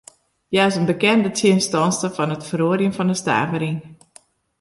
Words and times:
Hja 0.51 0.63
is 0.69 0.77
in 0.79 0.89
bekende 0.91 1.29
tsjinstanster 1.33 2.11
fan 2.15 2.33
it 2.35 2.47
feroarjen 2.49 2.95
fan 2.97 3.09
de 3.11 3.15
stavering. 3.21 3.79